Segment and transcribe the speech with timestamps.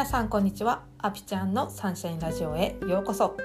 [0.00, 0.84] 皆さんこんにちは。
[0.96, 3.36] アピちゃんのサンシャインラジオへようこそ。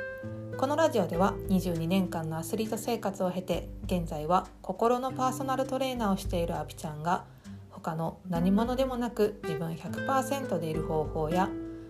[0.58, 7.26] このラジオでは22年間のアスリート生活を経て現在は心のパーソナルトレーナーをしているアピちゃんが
[7.72, 11.50] 他の何者でもなく自分100%でいる方法や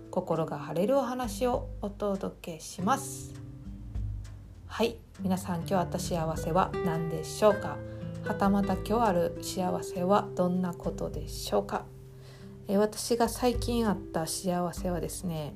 [0.09, 3.35] 心が晴れるお話をお届けします。
[4.65, 4.97] はい。
[5.19, 7.77] 皆さん今日あった幸せは何でしょうか？
[8.25, 11.85] はたまた今日ある幸せはどんなことでしょうか？
[12.67, 15.55] え私が最近あった幸せはですね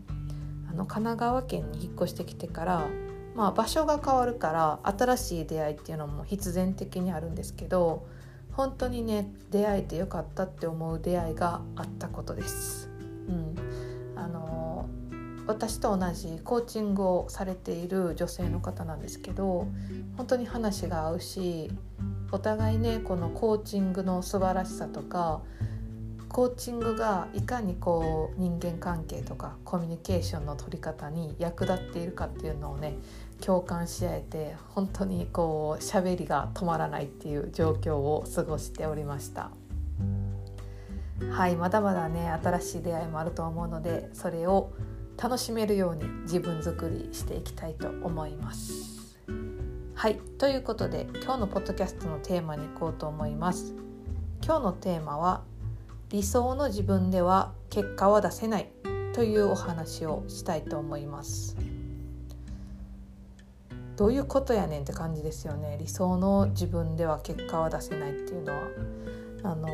[0.69, 2.87] あの神奈川県に引っ越してきてから、
[3.35, 8.07] まあ、場所が変わるから新しい出会いっていうのも必然的にあるんですけど
[8.51, 12.89] 本当にね出会えてよかったって思う出会いがあったことです。
[13.27, 13.55] うん、
[14.15, 14.89] あの
[15.47, 19.67] 私と同じコーチングをされている女性の方なんですけど
[20.17, 21.71] 本当に話が合うし
[22.31, 25.41] お互いねこのコーチングの素晴らしさとか
[26.29, 32.97] コーチングがいかにこう人間関係とかコミュニケーションの取り方に役立っているかっていうのをね
[33.41, 39.49] 共感し合えて本当にこう喋りが止まらないっていう状況を過ごしておりました。
[41.31, 44.71] はいまだまだね新しい出会いもあると思うのでそれを
[45.21, 49.17] 楽しめるように自分作りしていきたいと思います。
[49.95, 53.73] はいということで今日のポッドキャストのテーマに行こうと思います。
[54.41, 55.43] 今日のテーマは
[56.09, 58.69] 理想の自分では結果は出せない
[59.13, 61.55] というお話をしたいと思います。
[63.95, 65.77] どういうことやねんって感じですよね。
[65.79, 68.59] 理想の自分では結果は出せないっていうのは。
[69.43, 69.67] あの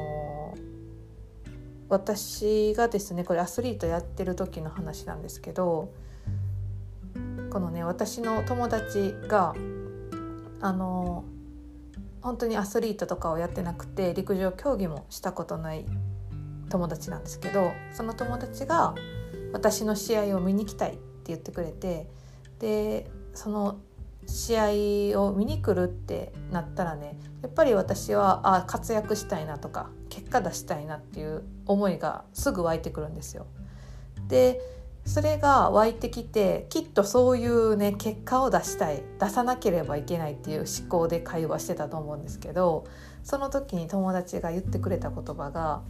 [1.90, 5.92] 私がですねこれアスリートやってる時の話なんですけど
[7.50, 9.56] このね私の友達が
[10.62, 11.24] あの
[12.22, 15.86] 本当にアスリートとかをやってなくて陸上競技もしたことない
[16.70, 18.96] 友達なんですけどその友達が
[19.54, 22.10] 私の試合を見に来たいって言ってくれて
[22.60, 23.80] でその
[24.28, 33.46] 試合を見に来るってなったらねやっぱり私はあ活躍したいなとか結果出したいなっていう思いがすぐ湧いてくるんですよ。
[34.28, 34.60] で
[35.06, 42.86] それが湧いてきてきっとそういうね結果を出したい出さなければいけないっていう思考で会話してたと思うんですけど
[43.24, 45.84] その時に友達が言ってくれた言葉が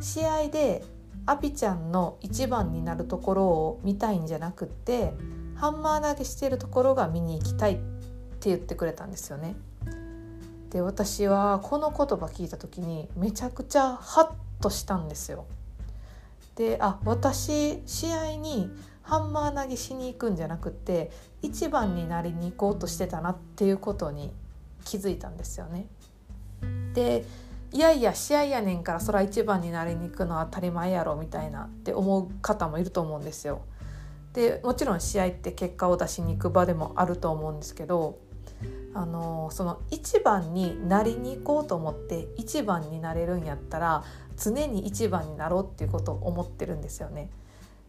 [0.00, 0.84] 試合で
[1.26, 5.12] アピちゃんの一番になるところを見たいんじゃなくって
[5.54, 9.54] ハンマー投げしてるところが見に行きたいって言ってくれたんですよね。
[10.70, 15.44] で私はこの言葉聞いた時にめちゃくちゃハッとしたんですよ。
[16.56, 18.70] であ私試合に
[19.02, 21.10] ハンマー投げしに行くんじゃなくて
[21.42, 24.32] 一番になりに行こうとしてたなっていうことに
[24.84, 25.86] 気づいたんですよね。
[26.94, 27.24] で
[27.72, 33.62] いやいや試合やねんからそら一番になりに行くのは当たり前やろみたいなって思う方もいると思うんですよ。
[34.32, 38.18] でもちろん試合って結果を出しに行く場でもあると思うんですけど
[38.94, 44.04] あのその一番になりに行こうと思って一番になれるんやったら
[44.36, 47.30] 常に一番になろうっていうことを思ってるんですよね。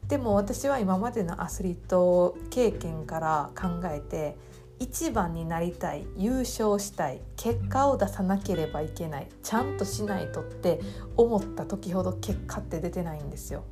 [0.07, 4.35] でも私は今までのアスリート経験から考えて
[4.81, 10.79] 一番になりたい優勝したい結果を出さなければいけないちゃんとしないとって
[11.15, 13.63] 思った時ほど結果って出てないんですよ。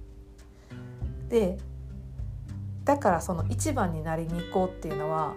[1.30, 1.58] で
[2.86, 5.34] だからその一番になりに行こうっていうのは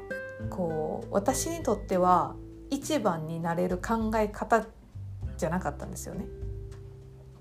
[0.50, 2.34] こう私にとっては
[2.69, 4.66] 一番になれる考え方
[5.39, 6.27] じゃなかったんですよね。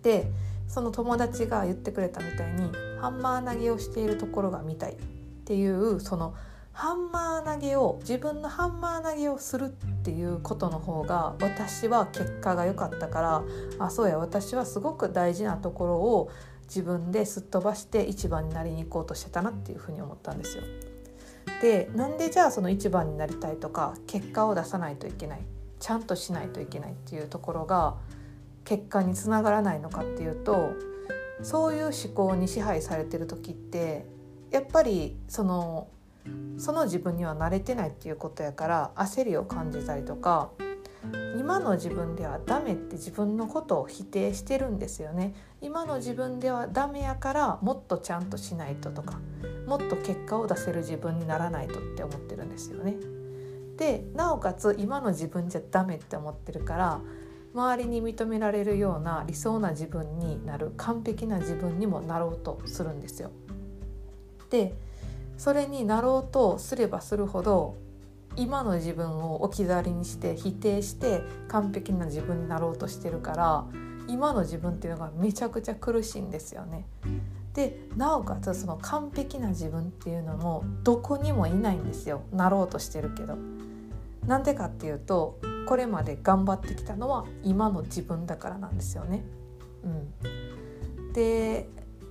[0.04, 0.32] で
[0.70, 2.72] その友達が言ってくれたみたいに
[3.02, 4.96] ハンマー投げをしているところが見たいっ
[5.44, 6.34] ていうその
[6.74, 9.70] ハンマー投げを自分のハンマー投げをするっ
[10.04, 13.44] ていうことの方が私は結果が良かったから
[13.80, 16.32] あそうや私はすごく大事なところを
[16.64, 20.64] 自分ですっ飛ばして一番になりに行こうとしてたなっていうふうに思ったんですよ。
[21.62, 25.42] でなんでじゃあその一番になりたいとか結果を出さないといけない
[25.80, 27.98] ちゃんとしないといけないっていうところが
[28.64, 30.72] 結果につながらないのかっていうと
[31.42, 34.06] そういう思考に支配されてる時って
[34.52, 35.88] やっぱりその
[36.58, 40.52] その自分には慣れてないっていうことやから焦りを感じたりとか
[41.38, 45.34] 今の自分ではダメって自分のことを否定してるんですよね。
[45.60, 49.20] 今の自分ではダメやからもっとちゃんとしないととか
[49.66, 52.98] もっと結果を出せる自分にならないとって思ってるんですよね。
[53.78, 57.02] でなおかつ今の自分じゃダメって思ってるから
[57.54, 63.32] 周りに認められるような理想な自分になる完璧な自分にもなろうとするんですよ。
[64.52, 64.76] で
[65.42, 67.76] それになろうとすればするほど
[68.36, 73.66] 今の自分を置き去りにして否定して完璧な自分になろうとしてるから
[74.08, 76.86] 今の自分っていうのがめちゃくちゃ苦しいんですよね。
[77.56, 83.36] でなおかつその完璧な自分っていうのもどこにもいないんですよなろうとしてるけど。
[84.28, 89.24] なんでかっていうとこれまで頑張ってきたのは今の自分だからなんですよね。
[89.84, 89.88] う
[91.08, 91.68] ん、で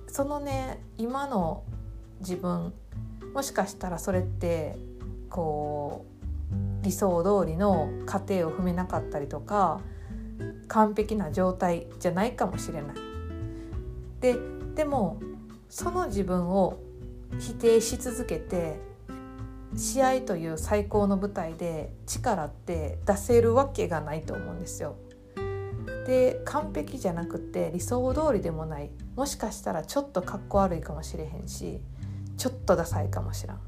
[0.07, 1.63] そのね今の
[2.19, 2.73] 自分
[3.33, 4.77] もしかしたらそれって
[5.29, 6.05] こ
[6.81, 9.81] う理想通りの過程を踏めなかったりとか
[10.67, 12.95] 完璧な状態じゃないかもしれない。
[14.19, 14.35] で
[14.75, 15.19] でも
[15.69, 16.79] その自分を
[17.39, 18.79] 否定し続けて
[19.75, 24.95] 試合という最高の舞台で力って出せるわけがないと思うんですよ。
[26.05, 31.79] で完璧じゃなくて理想通りでもないもしかしたらちょっとかっこ悪いかもしれへんし
[32.41, 33.59] ちょっとダサいかもしらん。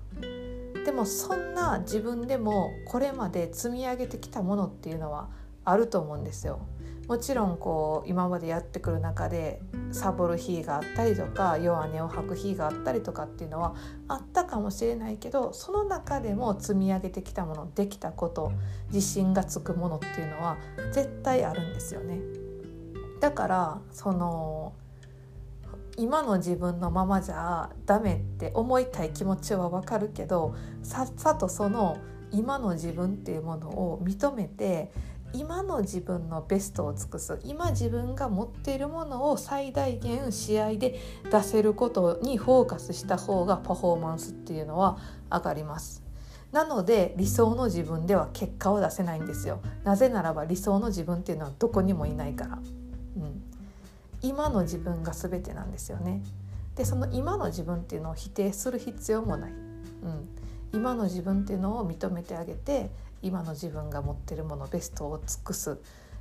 [0.83, 5.29] でもそんな自分でもこれまで積み上げてきたものっていうのは
[5.63, 6.65] あると思うんですよ。
[7.07, 9.61] もちろんこう今までやってくる中で
[9.91, 13.75] サボる日があったりとか弱音を吐く日があったりとかっていうのは
[14.07, 18.53] あったかもしれないけどその中でも積み上げてきたものできたこと
[18.91, 20.57] 自信がつくものっていうのは
[20.91, 22.21] 絶対あるんですよね。
[23.19, 24.73] だからその
[25.97, 31.97] 今の自分のままじゃダメって思いたい気持ちはわかるけどさっさとその
[32.31, 34.91] 今の自分っていうものを認めて
[35.33, 40.99] 今の自分のベストを尽くす今自分が持っているものを最大限試合で
[41.31, 44.97] 出せることにフォーカスした方がパフォーマンスっていうのは
[45.31, 46.03] 上がります。
[46.51, 49.59] なので理想の自分では結果を出せないんですよ。
[49.83, 52.59] なぜならば理想の自分っていうのはどこにもいないから。
[53.17, 53.41] うん、
[54.23, 56.23] 今の自分が全てなんですよね。
[56.75, 59.51] でその今の自分っていうのを否定する必要もない。
[59.51, 60.27] うん、
[60.73, 62.89] 今の自分っていうのを認めてあげて
[63.21, 65.77] 今の自分が持ってるものベストを尽くす、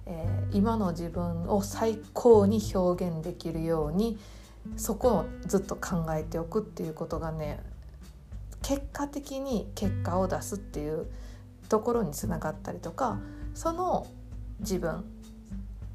[0.07, 4.19] えー、今の自分を最高に表現できるように
[4.77, 7.61] そこをずっと考えておくっていうことがね
[8.63, 11.07] 結果的に結果を出すっていう
[11.69, 13.19] ところにつながったりとか
[13.55, 14.07] その
[14.61, 15.05] 自分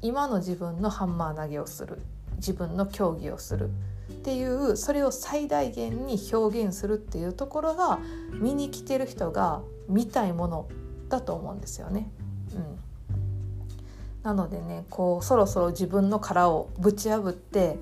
[0.02, 1.98] 今の自分のハンマー投げをする
[2.36, 3.70] 自分の競技をする
[4.10, 7.98] っていうそれを最大限に表現するっていうところが
[8.32, 10.68] 見に来てる人が見たいもの
[11.08, 12.10] だと思うんですよね。
[12.54, 12.78] うん、
[14.22, 17.78] なのでねこうそろそろ自分の殻をぶち破って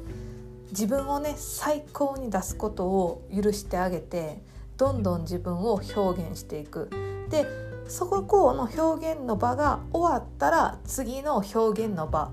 [0.70, 4.42] 自分をね最高に出すことを許してあげて
[4.76, 6.90] どんどん自分を表現していく。
[7.30, 12.32] でそこの表現の場が終わったら次の表現の場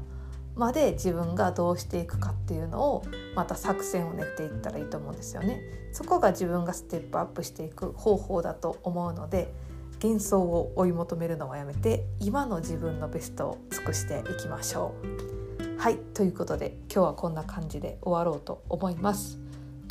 [0.55, 3.03] まで自分がどうしていくかっていうのを
[3.35, 5.61] また作戦を練っていったらいいと思うんですよね。
[5.91, 9.53] そこが自分がステップアップしていく方法だと思うので
[10.01, 15.79] 幻想を追い求めるのはやめて今の自分のベストを尽くしていきましょう。
[15.79, 19.42] はいということで今日はこんな感じで終わろうと思います。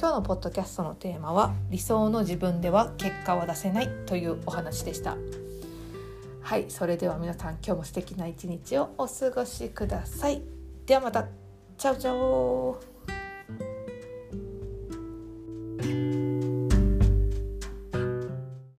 [0.02, 5.16] 今日のポッドキャストのテーマは理想の自分では結果は出せないというお話でした。
[6.40, 10.42] はいそれでは皆さん今日も素敵な一日をお過ごしください。
[10.86, 11.28] ではまた
[11.78, 12.91] チャオチャオ